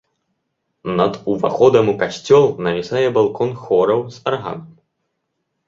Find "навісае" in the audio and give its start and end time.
2.69-3.05